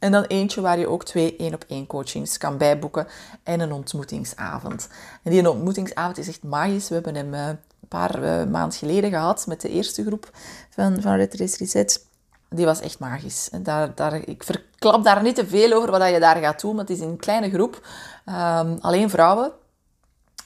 En 0.00 0.12
dan 0.12 0.22
eentje 0.22 0.60
waar 0.60 0.78
je 0.78 0.88
ook 0.88 1.04
twee 1.04 1.36
één-op-één 1.36 1.86
coachings 1.86 2.38
kan 2.38 2.56
bijboeken 2.56 3.06
en 3.42 3.60
een 3.60 3.72
ontmoetingsavond. 3.72 4.88
En 5.22 5.30
die 5.30 5.50
ontmoetingsavond 5.50 6.18
is 6.18 6.28
echt 6.28 6.42
magisch. 6.42 6.88
We 6.88 6.94
hebben 6.94 7.14
hem 7.14 7.34
eh, 7.34 7.46
een 7.46 7.88
paar 7.88 8.22
uh, 8.22 8.50
maanden 8.50 8.78
geleden 8.78 9.10
gehad 9.10 9.46
met 9.46 9.60
de 9.60 9.68
eerste 9.68 10.04
groep 10.04 10.30
van, 10.70 11.00
van 11.00 11.14
Red 11.14 11.34
Reset. 11.34 12.06
Die 12.48 12.64
was 12.64 12.80
echt 12.80 12.98
magisch. 12.98 13.50
En 13.50 13.62
daar, 13.62 13.94
daar, 13.94 14.14
ik 14.14 14.44
verklap 14.44 15.04
daar 15.04 15.22
niet 15.22 15.34
te 15.34 15.46
veel 15.46 15.72
over 15.72 15.90
wat 15.90 16.10
je 16.10 16.20
daar 16.20 16.36
gaat 16.36 16.60
doen, 16.60 16.76
want 16.76 16.88
het 16.88 16.98
is 16.98 17.04
een 17.04 17.16
kleine 17.16 17.50
groep. 17.50 17.86
Um, 18.26 18.78
alleen 18.80 19.10
vrouwen. 19.10 19.52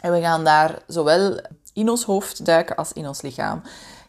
En 0.00 0.12
we 0.12 0.20
gaan 0.20 0.44
daar 0.44 0.82
zowel 0.86 1.40
in 1.72 1.90
ons 1.90 2.04
hoofd 2.04 2.44
duiken 2.44 2.76
als 2.76 2.92
in 2.92 3.08
ons 3.08 3.22
lichaam. 3.22 3.62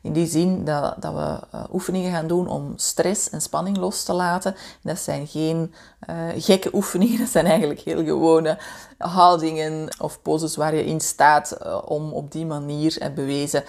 In 0.05 0.13
die 0.13 0.27
zin 0.27 0.65
dat, 0.65 0.95
dat 0.99 1.13
we 1.13 1.57
uh, 1.57 1.63
oefeningen 1.73 2.11
gaan 2.11 2.27
doen 2.27 2.47
om 2.47 2.73
stress 2.75 3.29
en 3.29 3.41
spanning 3.41 3.77
los 3.77 4.03
te 4.03 4.13
laten. 4.13 4.55
dat 4.81 4.99
zijn 4.99 5.27
geen 5.27 5.73
uh, 6.09 6.15
gekke 6.37 6.69
oefeningen, 6.73 7.19
dat 7.23 7.29
zijn 7.29 7.45
eigenlijk 7.45 7.79
heel 7.79 8.03
gewone 8.03 8.57
houdingen 8.97 9.95
of 9.99 10.21
poses 10.21 10.55
waar 10.55 10.75
je 10.75 10.85
in 10.85 11.01
staat 11.01 11.57
uh, 11.61 11.81
om 11.85 12.13
op 12.13 12.31
die 12.31 12.45
manier 12.45 13.11
bewezen 13.15 13.63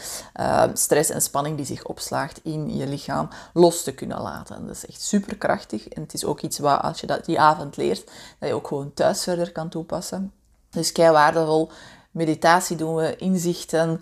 stress 0.72 1.10
en 1.10 1.22
spanning 1.22 1.56
die 1.56 1.66
zich 1.66 1.84
opslaagt 1.84 2.40
in 2.42 2.76
je 2.76 2.86
lichaam 2.86 3.28
los 3.52 3.82
te 3.82 3.94
kunnen 3.94 4.20
laten. 4.20 4.66
Dat 4.66 4.76
is 4.76 4.86
echt 4.86 5.02
superkrachtig 5.02 5.88
en 5.88 6.02
het 6.02 6.14
is 6.14 6.24
ook 6.24 6.40
iets 6.40 6.58
wat 6.58 6.80
als 6.80 7.00
je 7.00 7.06
dat 7.06 7.24
die 7.24 7.40
avond 7.40 7.76
leert, 7.76 8.04
dat 8.38 8.48
je 8.48 8.54
ook 8.54 8.66
gewoon 8.66 8.94
thuis 8.94 9.22
verder 9.22 9.52
kan 9.52 9.68
toepassen. 9.68 10.32
Dus 10.70 10.92
kei 10.92 11.10
waardevol. 11.10 11.70
Meditatie 12.10 12.76
doen 12.76 12.94
we, 12.94 13.16
inzichten, 13.16 14.00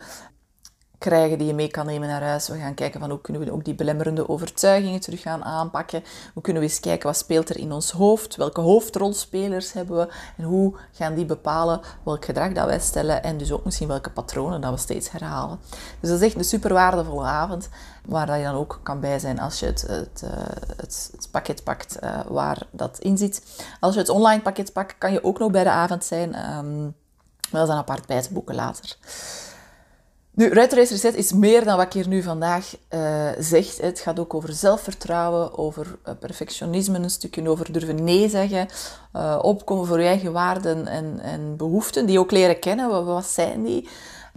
krijgen 0.98 1.38
die 1.38 1.46
je 1.46 1.54
mee 1.54 1.68
kan 1.68 1.86
nemen 1.86 2.08
naar 2.08 2.22
huis. 2.22 2.48
We 2.48 2.58
gaan 2.58 2.74
kijken 2.74 3.00
van 3.00 3.10
hoe 3.10 3.20
kunnen 3.20 3.44
we 3.44 3.52
ook 3.52 3.64
die 3.64 3.74
belemmerende 3.74 4.28
overtuigingen 4.28 5.00
terug 5.00 5.20
gaan 5.20 5.44
aanpakken. 5.44 6.02
Hoe 6.32 6.42
kunnen 6.42 6.62
we 6.62 6.68
eens 6.68 6.80
kijken 6.80 7.06
wat 7.06 7.16
speelt 7.16 7.48
er 7.48 7.58
in 7.58 7.72
ons 7.72 7.90
hoofd? 7.90 8.36
Welke 8.36 8.60
hoofdrolspelers 8.60 9.72
hebben 9.72 9.96
we? 9.96 10.12
En 10.36 10.44
hoe 10.44 10.76
gaan 10.92 11.14
die 11.14 11.24
bepalen 11.24 11.80
welk 12.04 12.24
gedrag 12.24 12.52
dat 12.52 12.66
wij 12.66 12.80
stellen? 12.80 13.22
En 13.22 13.38
dus 13.38 13.52
ook 13.52 13.64
misschien 13.64 13.88
welke 13.88 14.10
patronen 14.10 14.60
dat 14.60 14.72
we 14.72 14.78
steeds 14.78 15.10
herhalen. 15.10 15.58
Dus 16.00 16.10
dat 16.10 16.20
is 16.20 16.26
echt 16.26 16.36
een 16.36 16.44
super 16.44 16.72
waardevolle 16.72 17.24
avond. 17.24 17.68
Waar 18.06 18.38
je 18.38 18.44
dan 18.44 18.54
ook 18.54 18.80
kan 18.82 19.00
bij 19.00 19.18
zijn 19.18 19.40
als 19.40 19.60
je 19.60 19.66
het, 19.66 19.82
het, 19.82 20.22
eh, 20.24 20.30
het, 20.76 21.28
pakket 21.30 21.64
pakt 21.64 21.96
uh, 22.02 22.20
waar 22.28 22.66
dat 22.70 22.98
in 22.98 23.18
zit. 23.18 23.64
Als 23.80 23.94
je 23.94 24.00
het 24.00 24.08
online 24.08 24.42
pakket 24.42 24.72
pakt, 24.72 24.98
kan 24.98 25.12
je 25.12 25.24
ook 25.24 25.38
nog 25.38 25.50
bij 25.50 25.64
de 25.64 25.70
avond 25.70 26.04
zijn. 26.04 26.56
Um, 26.56 26.94
maar 27.50 27.60
dat 27.60 27.62
is 27.62 27.68
dan 27.68 27.78
apart 27.78 28.06
bij 28.06 28.22
te 28.22 28.32
boeken 28.32 28.54
later. 28.54 28.96
Nu, 30.36 30.48
Ruiter 30.48 30.78
Reset 30.78 31.14
is 31.14 31.32
meer 31.32 31.64
dan 31.64 31.76
wat 31.76 31.86
ik 31.86 31.92
hier 31.92 32.08
nu 32.08 32.22
vandaag 32.22 32.76
uh, 32.90 33.28
zeg. 33.38 33.76
Het 33.76 34.00
gaat 34.00 34.18
ook 34.18 34.34
over 34.34 34.52
zelfvertrouwen, 34.52 35.58
over 35.58 35.98
uh, 36.08 36.14
perfectionisme, 36.20 36.98
een 36.98 37.10
stukje 37.10 37.48
over 37.48 37.72
durven 37.72 38.04
nee 38.04 38.28
zeggen, 38.28 38.68
uh, 39.16 39.38
opkomen 39.42 39.86
voor 39.86 40.00
je 40.00 40.06
eigen 40.06 40.32
waarden 40.32 40.86
en, 40.86 41.20
en 41.22 41.56
behoeften, 41.56 42.06
die 42.06 42.18
ook 42.18 42.30
leren 42.30 42.58
kennen. 42.58 42.88
Wat, 42.88 43.04
wat 43.04 43.26
zijn 43.26 43.62
die? 43.62 43.88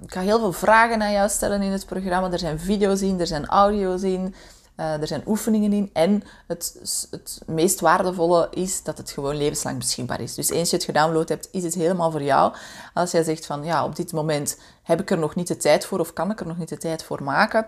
Ik 0.02 0.14
ga 0.14 0.22
heel 0.22 0.40
veel 0.40 0.54
vragen 0.54 1.02
aan 1.02 1.12
jou 1.12 1.30
stellen 1.30 1.62
in 1.62 1.72
het 1.72 1.86
programma. 1.86 2.32
Er 2.32 2.40
zijn 2.40 2.60
video's 2.60 3.02
in, 3.02 3.20
er 3.20 3.28
zijn 3.28 3.46
audio's 3.46 4.02
in. 4.02 4.36
Uh, 4.78 5.02
er 5.02 5.08
zijn 5.08 5.24
oefeningen 5.26 5.74
in. 5.74 5.90
En 5.94 6.24
het, 6.48 6.78
het 7.12 7.42
meest 7.46 7.80
waardevolle 7.80 8.48
is 8.52 8.84
dat 8.84 8.98
het 8.98 9.12
gewoon 9.12 9.36
levenslang 9.36 9.78
beschikbaar 9.78 10.22
is. 10.22 10.36
Dus 10.36 10.50
eens 10.50 10.70
je 10.70 10.76
het 10.76 10.86
gedownload 10.86 11.30
hebt, 11.30 11.50
is 11.52 11.64
het 11.64 11.74
helemaal 11.74 12.12
voor 12.12 12.24
jou. 12.24 12.54
Als 12.94 13.12
jij 13.12 13.24
zegt 13.24 13.46
van 13.46 13.64
ja, 13.64 13.86
op 13.86 13.96
dit 13.96 14.12
moment 14.12 14.60
heb 14.84 15.02
ik 15.02 15.12
er 15.12 15.18
nog 15.18 15.36
niet 15.36 15.48
de 15.48 15.58
tijd 15.58 15.86
voor 15.86 16.00
of 16.00 16.14
kan 16.14 16.32
ik 16.32 16.40
er 16.40 16.48
nog 16.48 16.58
niet 16.58 16.70
de 16.70 16.78
tijd 16.78 17.04
voor 17.04 17.24
maken. 17.24 17.66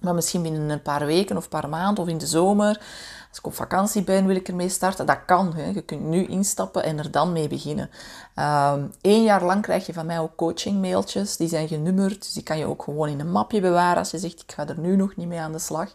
Maar 0.00 0.14
misschien 0.14 0.42
binnen 0.42 0.68
een 0.68 0.82
paar 0.82 1.06
weken 1.06 1.36
of 1.36 1.42
een 1.42 1.48
paar 1.48 1.68
maanden 1.68 2.04
of 2.04 2.10
in 2.10 2.18
de 2.18 2.26
zomer. 2.26 2.80
Als 3.28 3.38
ik 3.38 3.46
op 3.46 3.54
vakantie 3.54 4.02
ben, 4.02 4.26
wil 4.26 4.36
ik 4.36 4.48
ermee 4.48 4.68
starten. 4.68 5.06
Dat 5.06 5.24
kan. 5.26 5.54
Hè. 5.54 5.64
Je 5.64 5.82
kunt 5.82 6.02
nu 6.02 6.26
instappen 6.26 6.82
en 6.82 6.98
er 6.98 7.10
dan 7.10 7.32
mee 7.32 7.48
beginnen. 7.48 7.90
Eén 8.34 8.90
ehm, 9.02 9.22
jaar 9.22 9.44
lang 9.44 9.62
krijg 9.62 9.86
je 9.86 9.92
van 9.92 10.06
mij 10.06 10.20
ook 10.20 10.36
coaching 10.36 10.80
mailtjes. 10.80 11.36
Die 11.36 11.48
zijn 11.48 11.68
genummerd. 11.68 12.22
Dus 12.22 12.32
die 12.32 12.42
kan 12.42 12.58
je 12.58 12.66
ook 12.66 12.82
gewoon 12.82 13.08
in 13.08 13.20
een 13.20 13.30
mapje 13.30 13.60
bewaren 13.60 13.98
als 13.98 14.10
je 14.10 14.18
zegt 14.18 14.42
ik 14.42 14.52
ga 14.52 14.66
er 14.66 14.78
nu 14.78 14.96
nog 14.96 15.16
niet 15.16 15.28
mee 15.28 15.40
aan 15.40 15.52
de 15.52 15.58
slag. 15.58 15.92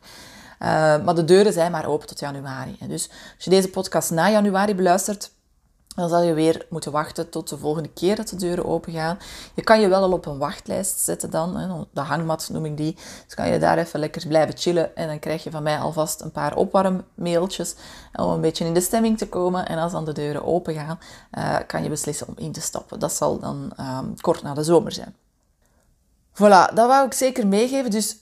Uh, 0.61 0.67
maar 1.03 1.15
de 1.15 1.25
deuren 1.25 1.53
zijn 1.53 1.71
maar 1.71 1.85
open 1.85 2.07
tot 2.07 2.19
januari. 2.19 2.77
Dus 2.87 3.09
als 3.09 3.43
je 3.43 3.49
deze 3.49 3.69
podcast 3.69 4.11
na 4.11 4.29
januari 4.29 4.75
beluistert, 4.75 5.31
dan 5.95 6.09
zal 6.09 6.21
je 6.21 6.33
weer 6.33 6.65
moeten 6.69 6.91
wachten 6.91 7.29
tot 7.29 7.49
de 7.49 7.57
volgende 7.57 7.89
keer 7.89 8.15
dat 8.15 8.27
de 8.27 8.35
deuren 8.35 8.65
open 8.65 8.93
gaan. 8.93 9.17
Je 9.53 9.61
kan 9.61 9.81
je 9.81 9.87
wel 9.87 10.01
al 10.01 10.11
op 10.11 10.25
een 10.25 10.37
wachtlijst 10.37 10.99
zetten 10.99 11.29
dan. 11.29 11.87
De 11.93 12.01
hangmat 12.01 12.49
noem 12.51 12.65
ik 12.65 12.77
die. 12.77 12.97
Dus 13.25 13.35
kan 13.35 13.49
je 13.49 13.59
daar 13.59 13.77
even 13.77 13.99
lekker 13.99 14.27
blijven 14.27 14.57
chillen. 14.57 14.95
En 14.95 15.07
dan 15.07 15.19
krijg 15.19 15.43
je 15.43 15.51
van 15.51 15.63
mij 15.63 15.77
alvast 15.77 16.21
een 16.21 16.31
paar 16.31 16.55
opwarmmailtjes 16.55 17.75
om 18.15 18.29
een 18.29 18.41
beetje 18.41 18.65
in 18.65 18.73
de 18.73 18.81
stemming 18.81 19.17
te 19.17 19.27
komen. 19.27 19.67
En 19.67 19.77
als 19.77 19.91
dan 19.91 20.05
de 20.05 20.13
deuren 20.13 20.45
open 20.45 20.73
gaan, 20.73 20.99
uh, 21.37 21.57
kan 21.67 21.83
je 21.83 21.89
beslissen 21.89 22.27
om 22.27 22.33
in 22.37 22.51
te 22.51 22.61
stappen. 22.61 22.99
Dat 22.99 23.13
zal 23.13 23.39
dan 23.39 23.71
um, 23.79 24.21
kort 24.21 24.41
na 24.41 24.53
de 24.53 24.63
zomer 24.63 24.91
zijn. 24.91 25.15
Voilà, 26.33 26.73
dat 26.73 26.87
wou 26.87 27.05
ik 27.05 27.13
zeker 27.13 27.47
meegeven. 27.47 27.91
Dus 27.91 28.17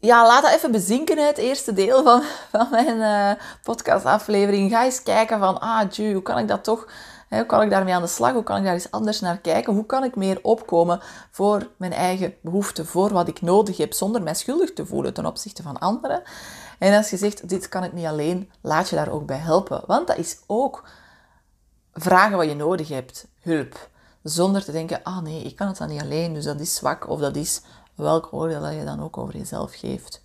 ja, 0.00 0.26
laat 0.26 0.42
dat 0.42 0.52
even 0.52 0.70
bezinken 0.70 1.26
het 1.26 1.38
eerste 1.38 1.72
deel 1.72 2.02
van, 2.02 2.22
van 2.50 2.68
mijn 2.70 2.96
uh, 2.96 3.42
podcastaflevering. 3.62 4.70
Ga 4.70 4.84
eens 4.84 5.02
kijken 5.02 5.38
van, 5.38 5.60
ah, 5.60 5.92
hoe 5.96 6.22
kan 6.22 6.38
ik 6.38 6.48
dat 6.48 6.64
toch, 6.64 6.88
hè, 7.28 7.36
hoe 7.36 7.46
kan 7.46 7.62
ik 7.62 7.70
daarmee 7.70 7.94
aan 7.94 8.02
de 8.02 8.08
slag? 8.08 8.32
Hoe 8.32 8.42
kan 8.42 8.56
ik 8.56 8.64
daar 8.64 8.72
eens 8.72 8.90
anders 8.90 9.20
naar 9.20 9.38
kijken? 9.38 9.72
Hoe 9.72 9.86
kan 9.86 10.04
ik 10.04 10.16
meer 10.16 10.38
opkomen 10.42 11.00
voor 11.30 11.68
mijn 11.76 11.92
eigen 11.92 12.34
behoeften, 12.42 12.86
voor 12.86 13.12
wat 13.12 13.28
ik 13.28 13.40
nodig 13.40 13.76
heb, 13.76 13.92
zonder 13.92 14.22
mij 14.22 14.34
schuldig 14.34 14.72
te 14.72 14.86
voelen 14.86 15.14
ten 15.14 15.26
opzichte 15.26 15.62
van 15.62 15.78
anderen? 15.78 16.22
En 16.78 16.96
als 16.96 17.10
je 17.10 17.16
zegt, 17.16 17.48
dit 17.48 17.68
kan 17.68 17.84
ik 17.84 17.92
niet 17.92 18.06
alleen, 18.06 18.50
laat 18.60 18.88
je 18.88 18.96
daar 18.96 19.10
ook 19.10 19.26
bij 19.26 19.36
helpen. 19.36 19.82
Want 19.86 20.06
dat 20.06 20.16
is 20.16 20.38
ook 20.46 20.84
vragen 21.92 22.36
wat 22.36 22.46
je 22.46 22.54
nodig 22.54 22.88
hebt, 22.88 23.26
hulp. 23.40 23.88
Zonder 24.22 24.64
te 24.64 24.72
denken, 24.72 25.00
ah 25.02 25.22
nee, 25.22 25.42
ik 25.42 25.56
kan 25.56 25.66
het 25.66 25.76
dan 25.76 25.88
niet 25.88 26.02
alleen, 26.02 26.34
dus 26.34 26.44
dat 26.44 26.60
is 26.60 26.74
zwak 26.74 27.08
of 27.08 27.20
dat 27.20 27.36
is 27.36 27.62
welk 27.94 28.32
oordeel 28.32 28.60
dat 28.60 28.74
je 28.74 28.84
dan 28.84 29.02
ook 29.02 29.18
over 29.18 29.36
jezelf 29.36 29.74
geeft. 29.74 30.22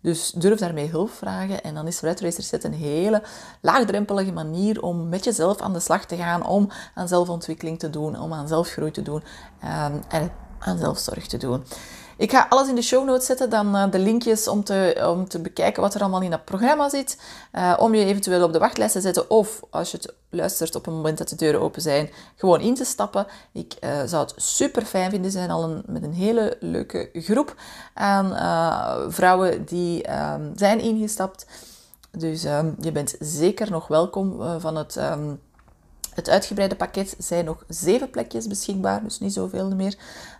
Dus 0.00 0.30
durf 0.30 0.58
daarmee 0.58 0.88
hulp 0.88 1.10
vragen 1.10 1.62
en 1.62 1.74
dan 1.74 1.86
is 1.86 2.00
Red 2.00 2.20
Racer 2.20 2.42
Set 2.42 2.64
een 2.64 2.72
hele 2.72 3.22
laagdrempelige 3.60 4.32
manier 4.32 4.82
om 4.82 5.08
met 5.08 5.24
jezelf 5.24 5.60
aan 5.60 5.72
de 5.72 5.80
slag 5.80 6.04
te 6.04 6.16
gaan, 6.16 6.46
om 6.46 6.68
aan 6.94 7.08
zelfontwikkeling 7.08 7.78
te 7.78 7.90
doen, 7.90 8.20
om 8.20 8.32
aan 8.32 8.48
zelfgroei 8.48 8.90
te 8.90 9.02
doen 9.02 9.22
um, 9.64 10.00
en 10.08 10.32
aan 10.58 10.78
zelfzorg 10.78 11.26
te 11.26 11.36
doen. 11.36 11.64
Ik 12.22 12.30
ga 12.30 12.46
alles 12.48 12.68
in 12.68 12.74
de 12.74 12.82
show 12.82 13.04
notes 13.04 13.26
zetten, 13.26 13.50
dan 13.50 13.76
uh, 13.76 13.90
de 13.90 13.98
linkjes 13.98 14.48
om 14.48 14.64
te, 14.64 15.06
om 15.08 15.28
te 15.28 15.38
bekijken 15.38 15.82
wat 15.82 15.94
er 15.94 16.00
allemaal 16.00 16.22
in 16.22 16.30
dat 16.30 16.44
programma 16.44 16.88
zit. 16.88 17.18
Uh, 17.52 17.74
om 17.78 17.94
je 17.94 18.04
eventueel 18.04 18.44
op 18.44 18.52
de 18.52 18.58
wachtlijst 18.58 18.92
te 18.92 19.00
zetten 19.00 19.30
of 19.30 19.60
als 19.70 19.90
je 19.90 19.96
het 19.96 20.14
luistert 20.30 20.74
op 20.74 20.84
het 20.84 20.94
moment 20.94 21.18
dat 21.18 21.28
de 21.28 21.36
deuren 21.36 21.60
open 21.60 21.82
zijn, 21.82 22.10
gewoon 22.36 22.60
in 22.60 22.74
te 22.74 22.84
stappen. 22.84 23.26
Ik 23.52 23.74
uh, 23.80 23.90
zou 24.06 24.22
het 24.22 24.34
super 24.36 24.84
fijn 24.84 25.10
vinden. 25.10 25.30
Zijn 25.30 25.50
al 25.50 25.64
een, 25.64 25.82
met 25.86 26.02
een 26.02 26.12
hele 26.12 26.56
leuke 26.60 27.10
groep 27.12 27.54
aan 27.94 28.26
vrouwen 29.12 29.64
die 29.64 30.02
ehm, 30.02 30.50
zijn 30.56 30.80
ingestapt. 30.80 31.46
Dus 32.10 32.44
um, 32.44 32.76
je 32.80 32.92
bent 32.92 33.14
zeker 33.18 33.70
nog 33.70 33.86
welkom 33.86 34.60
van 34.60 34.76
het... 34.76 34.96
Um, 34.96 35.40
het 36.14 36.28
uitgebreide 36.28 36.76
pakket 36.76 37.14
zijn 37.18 37.44
nog 37.44 37.64
zeven 37.68 38.10
plekjes 38.10 38.46
beschikbaar, 38.46 39.02
dus 39.02 39.18
niet 39.18 39.32
zoveel 39.32 39.74
meer. 39.74 39.96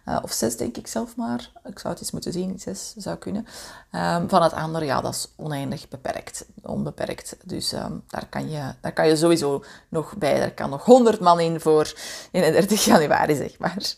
Uh, 0.08 0.18
of 0.22 0.32
zes 0.32 0.56
denk 0.56 0.76
ik 0.76 0.86
zelf 0.86 1.16
maar. 1.16 1.50
Ik 1.64 1.78
zou 1.78 1.92
het 1.92 2.02
eens 2.02 2.10
moeten 2.10 2.32
zien, 2.32 2.58
zes 2.58 2.94
zou 2.96 3.16
kunnen. 3.16 3.46
Um, 3.92 4.28
van 4.28 4.42
het 4.42 4.52
andere, 4.52 4.84
ja, 4.84 5.00
dat 5.00 5.14
is 5.14 5.28
oneindig 5.36 5.88
beperkt, 5.88 6.46
onbeperkt. 6.62 7.36
Dus 7.44 7.72
um, 7.72 8.02
daar, 8.08 8.26
kan 8.28 8.50
je, 8.50 8.74
daar 8.80 8.92
kan 8.92 9.08
je 9.08 9.16
sowieso 9.16 9.64
nog 9.88 10.16
bij. 10.16 10.38
Daar 10.38 10.54
kan 10.54 10.70
nog 10.70 10.84
100 10.84 11.20
man 11.20 11.40
in 11.40 11.60
voor 11.60 11.94
31 12.30 12.84
januari, 12.84 13.34
zeg 13.34 13.58
maar. 13.58 13.94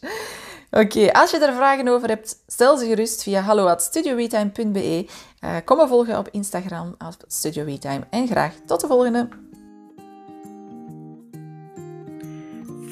Oké, 0.70 1.12
als 1.12 1.30
je 1.30 1.38
er 1.38 1.54
vragen 1.54 1.88
over 1.88 2.08
hebt, 2.08 2.36
stel 2.46 2.76
ze 2.76 2.86
gerust 2.86 3.22
via 3.22 3.40
hallo@studiowetime.be. 3.40 5.06
Uh, 5.40 5.56
kom 5.64 5.76
me 5.76 5.86
volgen 5.86 6.18
op 6.18 6.28
Instagram, 6.30 6.94
op 6.98 7.16
Studio 7.26 7.78
En 8.10 8.26
graag 8.26 8.52
tot 8.66 8.80
de 8.80 8.86
volgende! 8.86 9.43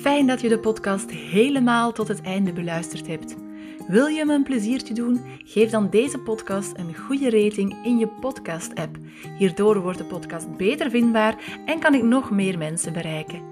Fijn 0.02 0.26
dat 0.26 0.40
je 0.40 0.48
de 0.48 0.58
podcast 0.58 1.10
helemaal 1.10 1.92
tot 1.92 2.08
het 2.08 2.20
einde 2.20 2.52
beluisterd 2.52 3.06
hebt. 3.06 3.36
Wil 3.86 4.06
je 4.06 4.24
me 4.24 4.34
een 4.34 4.42
pleziertje 4.42 4.94
doen? 4.94 5.20
Geef 5.44 5.70
dan 5.70 5.90
deze 5.90 6.18
podcast 6.18 6.72
een 6.76 6.96
goede 6.96 7.30
rating 7.30 7.84
in 7.84 7.98
je 7.98 8.08
podcast-app. 8.08 8.96
Hierdoor 9.38 9.80
wordt 9.80 9.98
de 9.98 10.04
podcast 10.04 10.56
beter 10.56 10.90
vindbaar 10.90 11.60
en 11.66 11.78
kan 11.78 11.94
ik 11.94 12.02
nog 12.02 12.30
meer 12.30 12.58
mensen 12.58 12.92
bereiken. 12.92 13.42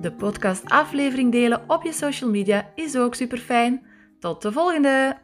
De 0.00 0.12
podcast-aflevering 0.12 1.32
delen 1.32 1.64
op 1.66 1.82
je 1.82 1.92
social 1.92 2.30
media 2.30 2.70
is 2.74 2.96
ook 2.96 3.14
super 3.14 3.38
fijn. 3.38 3.86
Tot 4.18 4.42
de 4.42 4.52
volgende! 4.52 5.21